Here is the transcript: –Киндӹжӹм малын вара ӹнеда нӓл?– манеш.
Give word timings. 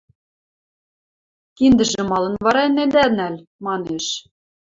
–Киндӹжӹм 1.57 2.05
малын 2.11 2.35
вара 2.45 2.61
ӹнеда 2.69 3.05
нӓл?– 3.17 3.35
манеш. 3.65 4.05